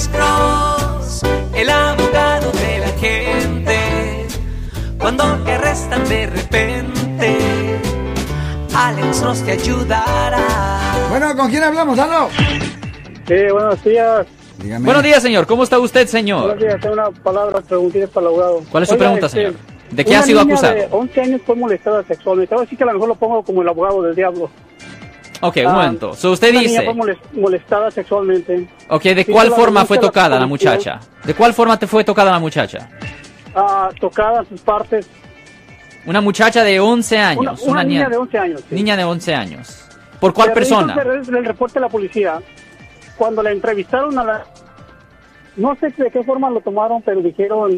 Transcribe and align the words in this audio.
Alex 0.00 0.08
Cross, 0.16 1.22
el 1.54 1.68
abogado 1.68 2.50
de 2.52 2.78
la 2.78 2.88
gente. 2.98 4.26
Cuando 4.98 5.24
te 5.44 5.52
arrestan 5.52 6.08
de 6.08 6.26
repente, 6.26 7.38
Alex 8.74 9.20
Cross 9.20 9.42
te 9.44 9.52
ayudará. 9.52 10.46
Bueno, 11.10 11.36
¿con 11.36 11.50
quién 11.50 11.64
hablamos? 11.64 11.98
¿Aló? 11.98 12.30
Sí, 13.28 13.34
buenos 13.52 13.84
días. 13.84 14.26
Dígame. 14.62 14.86
Buenos 14.86 15.02
días, 15.02 15.22
señor. 15.22 15.46
¿Cómo 15.46 15.64
está 15.64 15.78
usted, 15.78 16.06
señor? 16.06 16.44
Buenos 16.44 16.62
días, 16.62 16.80
tengo 16.80 16.94
una 16.94 17.10
palabra, 17.10 17.60
preguntita 17.60 18.06
para 18.06 18.22
el 18.22 18.26
abogado. 18.28 18.62
¿Cuál 18.70 18.84
es 18.84 18.88
su 18.88 18.94
Oiga, 18.94 19.04
pregunta, 19.04 19.26
este, 19.26 19.38
señor? 19.38 19.54
¿De 19.90 20.04
qué 20.04 20.10
una 20.12 20.20
ha 20.20 20.22
sido 20.22 20.40
niña 20.44 20.54
acusado? 20.54 20.74
de 20.76 20.88
11 20.90 21.20
años 21.20 21.40
fue 21.44 21.56
molestada 21.56 22.02
sexualmente. 22.04 22.54
Ahora 22.54 22.66
sí 22.70 22.74
que 22.74 22.84
a 22.84 22.86
lo 22.86 22.94
mejor 22.94 23.08
lo 23.08 23.14
pongo 23.16 23.42
como 23.42 23.60
el 23.60 23.68
abogado 23.68 24.00
del 24.00 24.14
diablo. 24.14 24.50
Ok, 25.42 25.56
un 25.58 25.66
Ah, 25.68 25.72
momento. 25.72 26.14
So, 26.14 26.32
usted 26.32 26.50
una 26.50 26.60
dice... 26.60 26.78
niña 26.80 26.92
fue 26.92 27.02
molest- 27.02 27.32
molestada 27.32 27.90
sexualmente. 27.90 28.68
Ok, 28.88 29.02
¿de 29.04 29.24
cuál 29.26 29.50
la 29.50 29.56
forma 29.56 29.84
fue 29.86 29.96
la 29.96 30.02
tocada 30.02 30.38
la 30.38 30.46
policía. 30.46 30.70
muchacha? 30.72 31.00
¿De 31.24 31.34
cuál 31.34 31.54
forma 31.54 31.78
te 31.78 31.86
fue 31.86 32.04
tocada 32.04 32.30
la 32.30 32.38
muchacha? 32.38 32.88
Ah, 33.54 33.88
tocada 33.98 34.44
sus 34.44 34.60
partes. 34.60 35.08
Una 36.06 36.20
muchacha 36.20 36.62
de 36.62 36.78
11 36.80 37.14
Una, 37.16 37.28
años. 37.28 37.62
una 37.62 37.82
niña 37.84 38.08
de 38.08 38.16
11 38.16 38.38
años. 38.38 38.60
sí. 38.68 38.74
Niña 38.74 38.96
de 38.96 39.04
11 39.04 39.34
años. 39.34 39.84
¿Por 40.20 40.34
cuál 40.34 40.52
persona? 40.52 40.94
rehizo 40.94 41.36
el, 41.36 41.44
reporte 41.44 41.74
de 41.74 41.80
la 41.80 41.88
policía. 41.88 42.38
Cuando 43.16 43.42
la 43.42 43.50
entrevistaron 43.52 44.18
a 44.18 44.24
la... 44.24 44.44
No 45.56 45.74
sé 45.76 45.88
de 45.96 46.10
qué 46.10 46.22
forma 46.22 46.48
lo 46.50 46.60
tomaron, 46.60 47.02
pero 47.02 47.20
dijeron 47.20 47.70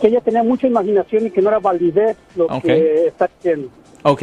que 0.00 0.08
ella 0.08 0.20
tenía 0.20 0.42
mucha 0.42 0.66
imaginación 0.66 1.26
y 1.26 1.30
que 1.30 1.40
no 1.40 1.48
era 1.48 1.58
validez 1.58 2.16
lo 2.36 2.46
Ok. 2.46 2.62
que 2.62 3.06
está 3.06 3.28
diciendo. 3.36 3.68
Ok. 4.02 4.22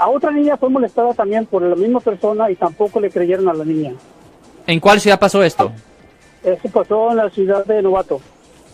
A 0.00 0.08
otra 0.08 0.30
niña 0.30 0.56
fue 0.56 0.70
molestada 0.70 1.12
también 1.12 1.44
por 1.44 1.60
la 1.60 1.76
misma 1.76 2.00
persona 2.00 2.50
y 2.50 2.56
tampoco 2.56 2.98
le 3.00 3.10
creyeron 3.10 3.46
a 3.50 3.52
la 3.52 3.66
niña. 3.66 3.92
¿En 4.66 4.80
cuál 4.80 4.98
ciudad 4.98 5.20
pasó 5.20 5.42
esto? 5.42 5.70
Eso 6.42 6.68
pasó 6.72 7.10
en 7.10 7.18
la 7.18 7.28
ciudad 7.28 7.66
de 7.66 7.82
Novato. 7.82 8.14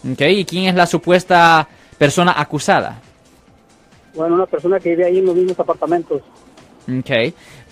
Ok, 0.09 0.20
¿y 0.20 0.45
quién 0.45 0.67
es 0.67 0.77
la 0.77 0.87
supuesta 0.87 1.67
persona 1.98 2.33
acusada? 2.37 3.00
Bueno, 4.15 4.37
una 4.37 4.47
persona 4.47 4.78
que 4.78 4.91
vive 4.91 5.05
ahí 5.05 5.19
en 5.19 5.27
los 5.27 5.34
mismos 5.34 5.59
apartamentos. 5.59 6.23
Ok. 6.89 7.11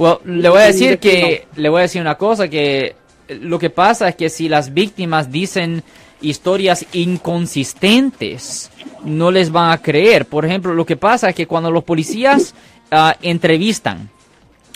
Well, 0.01 0.17
le 0.25 0.49
voy 0.49 0.59
a 0.59 0.65
decir 0.65 0.99
que, 0.99 1.47
le 1.55 1.69
voy 1.69 1.79
a 1.79 1.83
decir 1.83 2.01
una 2.03 2.17
cosa, 2.17 2.49
que 2.49 2.97
lo 3.29 3.61
que 3.61 3.71
pasa 3.71 4.09
es 4.09 4.17
que 4.17 4.31
si 4.31 4.49
las 4.49 4.75
víctimas 4.75 5.31
dicen 5.31 5.85
historias 6.21 6.87
inconsistentes, 6.93 8.73
no 9.05 9.31
les 9.31 9.53
van 9.53 9.71
a 9.71 9.81
creer. 9.81 10.27
Por 10.27 10.45
ejemplo, 10.45 10.75
lo 10.75 10.85
que 10.85 10.97
pasa 10.97 11.29
es 11.29 11.37
que 11.37 11.47
cuando 11.47 11.71
los 11.71 11.85
policías 11.85 12.55
ah, 12.91 13.17
entrevistan 13.23 14.11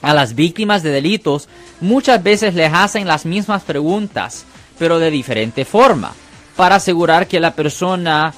a 0.02 0.14
las 0.14 0.34
víctimas 0.34 0.82
de 0.82 0.90
delitos, 0.90 1.48
muchas 1.80 2.22
veces 2.22 2.54
les 2.54 2.72
hacen 2.72 3.06
las 3.06 3.26
mismas 3.26 3.62
preguntas, 3.62 4.44
pero 4.78 4.98
de 4.98 5.10
diferente 5.10 5.64
forma, 5.64 6.12
para 6.56 6.76
asegurar 6.76 7.26
que 7.26 7.40
la 7.40 7.54
persona 7.54 8.32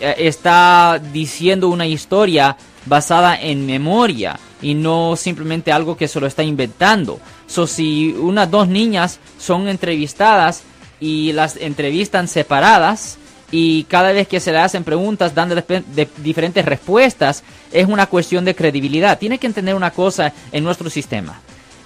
eh, 0.00 0.14
está 0.18 1.00
diciendo 1.12 1.68
una 1.68 1.86
historia 1.86 2.56
basada 2.86 3.40
en 3.40 3.64
memoria 3.64 4.38
y 4.60 4.74
no 4.74 5.16
simplemente 5.16 5.72
algo 5.72 5.96
que 5.96 6.08
se 6.08 6.20
lo 6.20 6.26
está 6.26 6.42
inventando. 6.42 7.20
So, 7.46 7.66
si 7.66 8.12
unas 8.12 8.50
dos 8.50 8.68
niñas 8.68 9.20
son 9.38 9.68
entrevistadas 9.68 10.62
y 11.00 11.32
las 11.32 11.56
entrevistan 11.56 12.28
separadas 12.28 13.18
y 13.56 13.84
cada 13.84 14.10
vez 14.10 14.26
que 14.26 14.40
se 14.40 14.50
le 14.50 14.58
hacen 14.58 14.82
preguntas 14.82 15.32
dan 15.32 15.48
de, 15.48 15.84
de 15.94 16.08
diferentes 16.16 16.64
respuestas, 16.64 17.44
es 17.70 17.86
una 17.86 18.06
cuestión 18.06 18.44
de 18.44 18.56
credibilidad. 18.56 19.16
Tiene 19.16 19.38
que 19.38 19.46
entender 19.46 19.76
una 19.76 19.92
cosa 19.92 20.32
en 20.50 20.64
nuestro 20.64 20.90
sistema. 20.90 21.40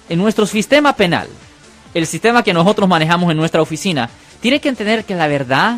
En 0.09 0.17
nuestro 0.17 0.47
sistema 0.47 0.95
penal, 0.95 1.27
el 1.93 2.07
sistema 2.07 2.41
que 2.41 2.55
nosotros 2.55 2.89
manejamos 2.89 3.29
en 3.29 3.37
nuestra 3.37 3.61
oficina, 3.61 4.09
tiene 4.41 4.59
que 4.59 4.69
entender 4.69 5.05
que 5.05 5.13
la 5.13 5.27
verdad 5.27 5.77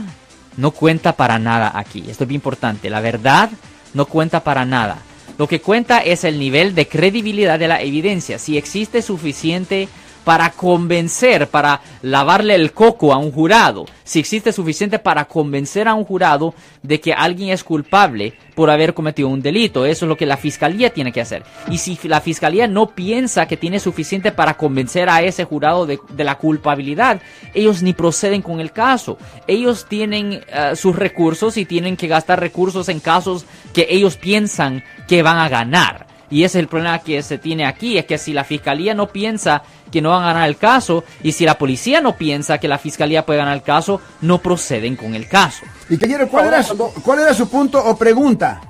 no 0.56 0.72
cuenta 0.72 1.12
para 1.12 1.38
nada 1.40 1.74
aquí. 1.76 2.06
Esto 2.08 2.24
es 2.24 2.30
bien 2.30 2.40
importante. 2.40 2.90
La 2.90 3.02
verdad 3.02 3.50
no 3.94 4.06
cuenta 4.06 4.46
para 4.46 4.64
nada. 4.64 5.00
Lo 5.38 5.50
que 5.50 5.60
cuenta 5.60 5.98
es 5.98 6.24
el 6.24 6.40
nivel 6.40 6.74
de 6.74 6.88
credibilidad 6.88 7.60
de 7.60 7.68
la 7.68 7.82
evidencia. 7.82 8.40
Si 8.40 8.58
existe 8.58 9.02
suficiente 9.02 9.90
para 10.24 10.52
convencer, 10.52 11.48
para 11.48 11.82
lavarle 12.02 12.56
el 12.56 12.74
coco 12.74 13.14
a 13.14 13.18
un 13.18 13.32
jurado, 13.32 13.86
si 14.04 14.20
existe 14.20 14.52
suficiente 14.52 15.00
para 15.00 15.26
convencer 15.26 15.88
a 15.88 15.94
un 15.94 16.04
jurado 16.04 16.54
de 16.84 17.00
que 17.00 17.14
alguien 17.14 17.50
es 17.50 17.64
culpable 17.64 18.34
por 18.56 18.70
haber 18.70 18.94
cometido 18.94 19.30
un 19.30 19.42
delito. 19.42 19.86
Eso 19.86 20.06
es 20.06 20.10
lo 20.10 20.18
que 20.18 20.26
la 20.26 20.38
fiscalía 20.38 20.92
tiene 20.92 21.12
que 21.12 21.22
hacer. 21.22 21.44
Y 21.70 21.78
si 21.78 21.98
la 22.04 22.22
fiscalía 22.22 22.68
no 22.68 22.88
piensa 22.88 23.48
que 23.48 23.58
tiene 23.58 23.80
suficiente 23.80 24.32
para 24.32 24.56
convencer 24.56 25.10
a 25.10 25.22
ese 25.22 25.46
jurado 25.46 25.86
de, 25.86 26.00
la 26.18 26.38
culpabilidad, 26.38 27.22
ellos 27.54 27.82
ni 27.82 27.94
proceden 27.94 28.42
con 28.42 28.60
el 28.60 28.72
caso. 28.72 29.18
Ellos 29.48 29.86
tienen 29.88 30.34
uh, 30.34 30.76
sus 30.76 30.96
recursos 30.96 31.58
y 31.58 31.66
tienen 31.66 31.98
que 31.98 32.08
gastar 32.08 32.40
recursos 32.40 32.90
en 32.90 33.00
casos 33.00 33.46
que 33.74 33.88
ellos 33.90 34.18
piensan 34.18 34.84
que 35.08 35.24
van 35.24 35.38
a 35.38 35.50
ganar. 35.50 36.11
Y 36.32 36.44
ese 36.44 36.58
es 36.58 36.64
el 36.64 36.68
problema 36.68 37.00
que 37.00 37.22
se 37.22 37.38
tiene 37.38 37.66
aquí, 37.66 37.98
es 37.98 38.06
que 38.06 38.18
si 38.18 38.34
la 38.34 38.44
fiscalía 38.44 38.94
no 38.94 39.08
piensa 39.08 39.62
que 39.92 40.02
no 40.02 40.10
van 40.10 40.24
a 40.24 40.28
ganar 40.28 40.48
el 40.48 40.58
caso, 40.58 41.04
y 41.22 41.34
si 41.34 41.46
la 41.46 41.58
policía 41.58 42.02
no 42.02 42.16
piensa 42.16 42.58
que 42.58 42.70
la 42.70 42.78
fiscalía 42.78 43.26
puede 43.26 43.40
ganar 43.40 43.56
el 43.56 43.64
caso, 43.64 44.02
no 44.22 44.40
proceden 44.40 44.96
con 44.96 45.14
el 45.14 45.28
caso. 45.28 45.66
Y 45.90 45.98
caballero, 45.98 46.30
¿cuál 46.30 46.48
era 46.48 46.64
su, 46.64 46.78
cuál 47.04 47.20
era 47.20 47.34
su 47.34 47.50
punto 47.50 47.84
o 47.84 47.96
pregunta? 47.98 48.62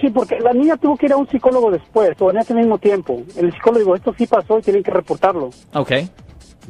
Sí, 0.00 0.10
porque 0.10 0.38
la 0.40 0.52
niña 0.52 0.76
tuvo 0.76 0.96
que 0.96 1.06
ir 1.06 1.12
a 1.12 1.16
un 1.16 1.26
psicólogo 1.26 1.70
después, 1.70 2.10
o 2.20 2.30
en 2.30 2.36
ese 2.36 2.52
mismo 2.52 2.76
tiempo. 2.76 3.22
El 3.36 3.50
psicólogo 3.52 3.78
dijo, 3.78 3.94
esto 3.96 4.14
sí 4.18 4.26
pasó 4.26 4.58
y 4.58 4.62
tienen 4.62 4.82
que 4.82 4.90
reportarlo. 4.90 5.50
Ok. 5.72 5.92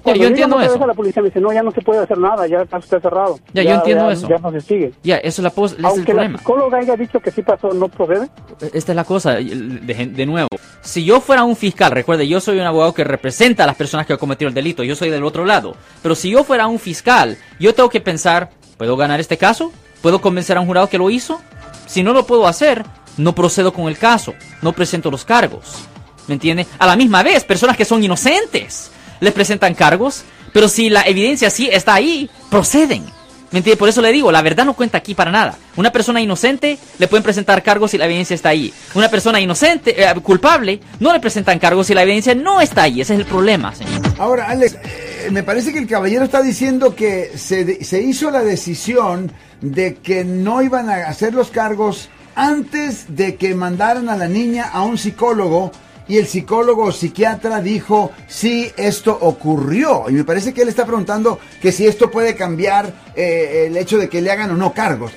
Cuando 0.03 0.23
yo 0.23 0.29
entiendo 0.29 0.61
eso. 0.61 0.83
a 0.83 0.87
la 0.87 0.95
policía 0.95 1.23
me 1.23 1.29
dice, 1.29 1.41
no, 1.41 1.53
ya 1.53 1.63
no 1.63 1.71
se 1.71 1.81
puede 1.83 2.01
hacer 2.01 2.19
nada, 2.19 2.47
ya 2.47 2.61
el 2.61 2.69
caso 2.69 2.85
está 2.85 3.01
cerrado. 3.01 3.39
Ya, 3.53 3.63
yo 3.63 3.75
entiendo 3.75 4.07
ya- 4.07 4.13
eso. 4.13 4.29
Ya 4.29 4.39
no 4.39 4.51
se 4.53 4.61
sigue. 4.61 4.93
Ya, 5.03 5.17
eso 5.17 5.41
es, 5.41 5.45
la 5.45 5.51
pos- 5.51 5.73
ese 5.73 5.75
es 5.75 5.79
el 5.81 5.85
Aunque 5.87 6.13
la 6.13 6.23
problema. 6.23 6.39
psicóloga 6.39 6.79
haya 6.79 6.97
dicho 6.97 7.21
que 7.21 7.31
sí 7.31 7.43
pasó, 7.43 7.69
¿no 7.73 7.89
procede? 7.89 8.29
Esta 8.73 8.93
es 8.93 8.97
la 8.97 9.05
cosa, 9.05 9.35
de, 9.35 10.11
de 10.13 10.27
nuevo. 10.27 10.49
Si 10.83 11.05
yo 11.05 11.21
fuera 11.21 11.43
un 11.45 11.57
fiscal, 11.57 11.91
recuerde, 11.91 12.29
yo 12.29 12.41
soy 12.41 12.59
un 12.61 12.67
abogado 12.67 12.95
que 12.95 13.05
representa 13.05 13.65
a 13.65 13.67
las 13.67 13.77
personas 13.77 14.07
que 14.07 14.13
han 14.13 14.19
cometido 14.19 14.49
el 14.49 14.55
delito, 14.55 14.85
yo 14.85 14.95
soy 14.95 15.11
del 15.11 15.25
otro 15.25 15.45
lado. 15.45 15.75
Pero 16.03 16.15
si 16.15 16.31
yo 16.31 16.45
fuera 16.45 16.67
un 16.67 16.79
fiscal, 16.79 17.37
yo 17.59 17.75
tengo 17.75 17.89
que 17.89 18.01
pensar, 18.01 18.51
¿puedo 18.77 18.97
ganar 18.97 19.19
este 19.21 19.37
caso? 19.37 19.73
¿Puedo 20.03 20.21
convencer 20.21 20.57
a 20.57 20.61
un 20.61 20.67
jurado 20.67 20.89
que 20.89 20.99
lo 20.99 21.11
hizo? 21.11 21.41
Si 21.87 22.03
no 22.03 22.13
lo 22.13 22.27
puedo 22.27 22.47
hacer, 22.47 22.85
no 23.17 23.35
procedo 23.35 23.73
con 23.73 23.89
el 23.89 23.99
caso, 23.99 24.35
no 24.63 24.73
presento 24.73 25.11
los 25.11 25.25
cargos. 25.25 25.89
¿Me 26.29 26.35
entiende? 26.35 26.67
A 26.79 26.87
la 26.87 26.97
misma 26.97 27.23
vez, 27.23 27.45
personas 27.45 27.77
que 27.77 27.85
son 27.85 28.03
inocentes 28.05 28.91
les 29.21 29.33
presentan 29.33 29.75
cargos, 29.75 30.25
pero 30.53 30.69
si 30.69 30.89
la 30.89 31.03
evidencia 31.03 31.51
sí 31.51 31.69
está 31.71 31.95
ahí, 31.95 32.31
proceden. 32.51 33.05
¿Me 33.53 33.59
entiende? 33.59 33.79
Por 33.79 33.89
eso 33.89 34.03
le 34.03 34.11
digo, 34.11 34.33
la 34.33 34.43
verdad 34.43 34.65
no 34.65 34.75
cuenta 34.75 34.99
aquí 34.99 35.15
para 35.15 35.31
nada. 35.31 35.57
Una 35.77 35.93
persona 35.93 36.21
inocente 36.21 36.79
le 36.99 37.09
pueden 37.09 37.23
presentar 37.23 37.63
cargos 37.63 37.93
si 37.93 37.99
la 37.99 38.07
evidencia 38.07 38.35
está 38.35 38.49
ahí. 38.49 38.73
Una 38.95 39.09
persona 39.09 39.41
inocente, 39.41 40.03
eh, 40.03 40.15
culpable, 40.21 40.81
no 40.99 41.13
le 41.13 41.21
presentan 41.21 41.59
cargos 41.59 41.87
si 41.87 41.95
la 41.95 42.03
evidencia 42.03 42.35
no 42.35 42.61
está 42.61 42.83
ahí. 42.83 43.01
Ese 43.01 43.15
es 43.15 43.21
el 43.21 43.27
problema, 43.27 43.75
señor. 43.75 44.03
Ahora, 44.19 44.47
Alex, 44.47 44.75
eh, 44.75 45.29
me 45.31 45.45
parece 45.45 45.73
que 45.73 45.79
el 45.79 45.87
caballero 45.87 46.25
está 46.25 46.43
diciendo 46.43 46.97
que 46.97 47.33
se, 47.37 47.85
se 47.85 48.03
hizo 48.03 48.31
la 48.31 48.43
decisión 48.43 49.31
de 49.61 49.95
que 49.95 50.25
no 50.25 50.61
iban 50.63 50.91
a 50.91 51.07
hacer 51.07 51.33
los 51.33 51.51
cargos 51.51 52.11
antes 52.35 53.17
de 53.17 53.37
que 53.37 53.55
mandaran 53.55 54.09
a 54.09 54.17
la 54.17 54.29
niña 54.29 54.69
a 54.73 54.83
un 54.83 54.99
psicólogo 54.99 55.73
y 56.09 56.19
el 56.19 56.27
psicólogo 56.27 56.85
o 56.85 56.93
psiquiatra 56.93 57.61
dijo, 57.61 58.13
sí, 58.29 58.71
esto 58.77 59.17
ocurrió. 59.21 60.05
Y 60.09 60.13
me 60.13 60.25
parece 60.25 60.55
que 60.55 60.63
él 60.63 60.69
está 60.69 60.85
preguntando 60.87 61.39
que 61.61 61.73
si 61.73 61.87
esto 61.87 62.11
puede 62.11 62.35
cambiar 62.37 62.93
eh, 63.17 63.65
el 63.69 63.77
hecho 63.77 63.99
de 63.99 64.09
que 64.09 64.21
le 64.23 64.31
hagan 64.31 64.51
o 64.53 64.57
no 64.57 64.73
cargos. 64.73 65.13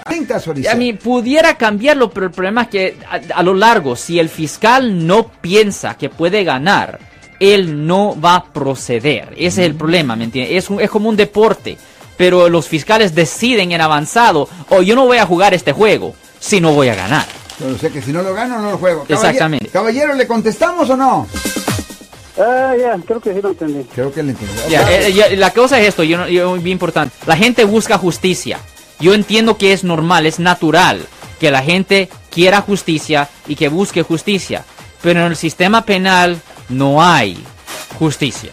A 0.72 0.76
mí 0.76 0.94
pudiera 0.94 1.56
cambiarlo, 1.58 2.10
pero 2.10 2.26
el 2.28 2.32
problema 2.32 2.64
es 2.64 2.68
que 2.70 2.98
a, 3.10 3.40
a 3.40 3.44
lo 3.44 3.54
largo, 3.54 3.96
si 3.96 4.20
el 4.20 4.30
fiscal 4.30 5.06
no 5.06 5.28
piensa 5.30 5.96
que 5.96 6.10
puede 6.10 6.44
ganar, 6.44 7.00
él 7.40 7.86
no 7.88 8.20
va 8.20 8.36
a 8.36 8.44
proceder. 8.52 9.30
Ese 9.38 9.62
es 9.62 9.68
el 9.70 9.76
problema, 9.76 10.16
¿me 10.16 10.26
entiendes? 10.26 10.58
Es, 10.58 10.70
un- 10.70 10.82
es 10.82 10.90
como 10.90 11.08
un 11.08 11.16
deporte, 11.16 11.78
pero 12.18 12.50
los 12.50 12.68
fiscales 12.68 13.16
deciden 13.16 13.72
en 13.72 13.80
avanzado, 13.82 14.50
o 14.70 14.82
yo 14.82 14.96
no 14.96 15.06
voy 15.06 15.18
a 15.20 15.26
jugar 15.26 15.54
este 15.54 15.72
juego 15.72 16.16
si 16.40 16.60
no 16.60 16.74
voy 16.74 16.90
a 16.90 16.96
ganar. 16.96 17.26
Pero, 17.60 17.76
o 17.76 17.78
sea 17.78 17.90
que 17.90 18.02
si 18.02 18.12
no 18.14 18.22
lo 18.22 18.34
gano, 18.34 18.58
no 18.60 18.72
lo 18.72 18.78
juego. 18.78 19.04
Caballero- 19.04 19.28
Exactamente. 19.30 19.68
Caballero, 19.68 20.14
¿le 20.16 20.26
contestamos 20.28 20.90
o 20.90 20.96
no? 20.98 21.28
Ah, 22.38 22.74
ya, 22.80 22.98
creo 23.06 23.20
que 23.20 23.34
sí 23.34 23.42
lo 23.42 23.50
entendí. 23.50 23.84
Creo 23.94 24.12
que 24.14 24.24
le 24.24 24.32
entendí. 24.32 24.54
Ya, 24.70 24.90
eh, 24.92 25.12
ya, 25.14 25.30
la 25.32 25.52
cosa 25.52 25.80
es 25.80 25.90
esto, 25.90 26.04
yo, 26.04 26.18
no- 26.18 26.30
yo- 26.30 26.54
bien 26.54 26.74
importante. 26.74 27.14
La 27.26 27.36
gente 27.36 27.66
busca 27.66 27.98
justicia. 27.98 28.60
Yo 29.02 29.14
entiendo 29.14 29.58
que 29.58 29.74
es 29.74 29.84
normal, 29.84 30.26
es 30.26 30.40
natural 30.40 31.06
que 31.40 31.52
la 31.52 31.62
gente 31.62 32.10
quiera 32.30 32.62
justicia 32.62 33.30
y 33.48 33.56
que 33.56 33.68
busque 33.70 34.04
justicia. 34.04 34.64
Pero 35.02 35.22
en 35.22 35.28
el 35.28 35.36
sistema 35.36 35.84
penal 35.86 36.40
no 36.70 37.04
hay 37.04 37.38
justicia. 37.98 38.52